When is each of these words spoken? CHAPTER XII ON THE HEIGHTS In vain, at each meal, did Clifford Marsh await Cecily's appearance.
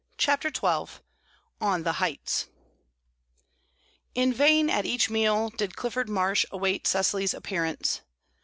CHAPTER 0.17 0.49
XII 0.49 1.01
ON 1.61 1.83
THE 1.83 1.97
HEIGHTS 2.01 2.47
In 4.15 4.33
vain, 4.33 4.67
at 4.67 4.83
each 4.83 5.11
meal, 5.11 5.51
did 5.51 5.75
Clifford 5.75 6.09
Marsh 6.09 6.43
await 6.49 6.87
Cecily's 6.87 7.35
appearance. 7.35 8.01